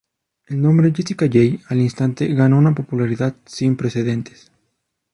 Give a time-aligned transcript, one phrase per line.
[0.47, 4.51] El nombre Jessica Jay al instante ganó una popularidad sin precedentes.